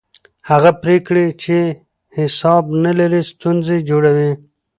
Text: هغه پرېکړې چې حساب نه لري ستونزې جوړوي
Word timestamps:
هغه 0.49 0.71
پرېکړې 0.83 1.25
چې 1.43 1.57
حساب 2.17 2.63
نه 2.85 2.91
لري 2.99 3.21
ستونزې 3.31 3.77
جوړوي 3.89 4.31